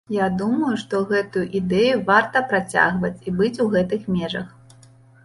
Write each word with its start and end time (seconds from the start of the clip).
Я 0.13 0.27
думаю, 0.41 0.69
што 0.83 1.01
гэтую 1.11 1.43
ідэю 1.59 1.99
варта 2.07 2.41
працягваць 2.53 3.13
і 3.29 3.35
быць 3.43 3.53
у 3.67 3.69
гэтых 3.77 4.09
межах. 4.15 4.47